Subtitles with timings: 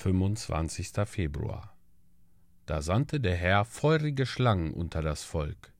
[0.00, 0.92] 25.
[1.06, 1.76] Februar.
[2.66, 5.72] Da sandte der Herr feurige Schlangen unter das Volk,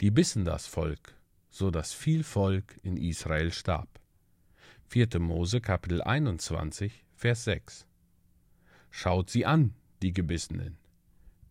[0.00, 1.16] die bissen das Volk,
[1.50, 3.88] so dass viel Volk in Israel starb.
[4.84, 5.18] 4.
[5.18, 7.88] Mose Kapitel 21, Vers 6.
[8.90, 10.78] Schaut sie an, die Gebissenen.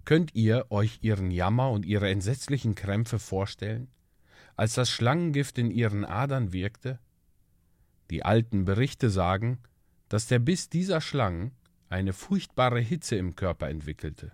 [0.05, 3.89] Könnt ihr euch ihren Jammer und ihre entsetzlichen Krämpfe vorstellen,
[4.55, 6.97] als das Schlangengift in ihren Adern wirkte?
[8.09, 9.59] Die alten Berichte sagen,
[10.07, 11.51] dass der Biss dieser Schlangen
[11.89, 14.31] eine furchtbare Hitze im Körper entwickelte.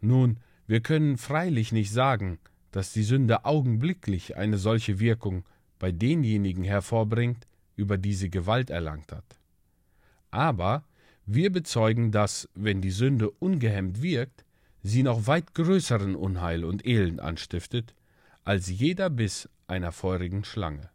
[0.00, 2.38] Nun, wir können freilich nicht sagen,
[2.70, 5.44] dass die Sünde augenblicklich eine solche Wirkung
[5.78, 9.38] bei denjenigen hervorbringt, über die sie Gewalt erlangt hat.
[10.30, 10.84] Aber
[11.26, 14.44] wir bezeugen, dass, wenn die Sünde ungehemmt wirkt,
[14.82, 17.94] sie noch weit größeren Unheil und Elend anstiftet,
[18.44, 20.90] als jeder Biss einer feurigen Schlange.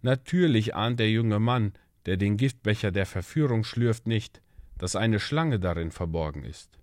[0.00, 1.72] Natürlich ahnt der junge Mann,
[2.06, 4.40] der den Giftbecher der Verführung schlürft, nicht,
[4.78, 6.78] dass eine Schlange darin verborgen ist.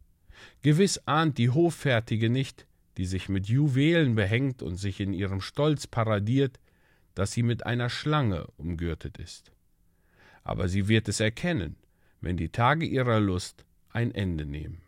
[0.61, 5.87] Gewiss ahnt die Hoffärtige nicht, die sich mit Juwelen behängt und sich in ihrem Stolz
[5.87, 6.59] paradiert,
[7.13, 9.51] dass sie mit einer Schlange umgürtet ist.
[10.43, 11.75] Aber sie wird es erkennen,
[12.21, 14.81] wenn die Tage ihrer Lust ein Ende nehmen.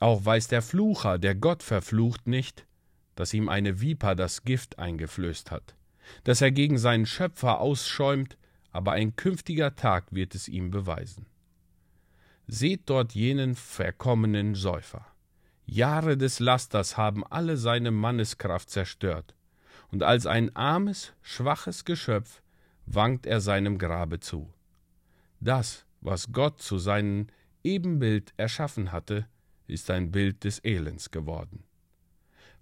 [0.00, 2.66] Auch weiß der Flucher, der Gott verflucht, nicht,
[3.14, 5.74] dass ihm eine Viper das Gift eingeflößt hat,
[6.24, 8.36] dass er gegen seinen Schöpfer ausschäumt,
[8.70, 11.26] aber ein künftiger Tag wird es ihm beweisen.
[12.46, 15.06] Seht dort jenen verkommenen Säufer.
[15.64, 19.34] Jahre des Lasters haben alle seine Manneskraft zerstört,
[19.90, 22.42] und als ein armes, schwaches Geschöpf
[22.86, 24.52] wankt er seinem Grabe zu.
[25.40, 27.28] Das, was Gott zu seinem
[27.62, 29.26] Ebenbild erschaffen hatte,
[29.66, 31.64] ist ein Bild des Elends geworden.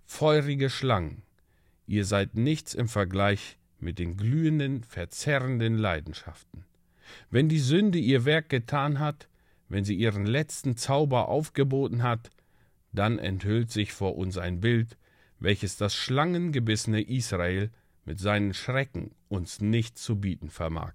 [0.05, 1.22] Feurige Schlangen,
[1.87, 6.65] ihr seid nichts im Vergleich mit den glühenden, verzerrenden Leidenschaften.
[7.31, 9.28] Wenn die Sünde ihr Werk getan hat,
[9.70, 12.30] wenn sie ihren letzten Zauber aufgeboten hat,
[12.92, 14.98] dann enthüllt sich vor uns ein Bild,
[15.38, 17.70] welches das schlangengebissene Israel
[18.04, 20.94] mit seinen Schrecken uns nicht zu bieten vermag.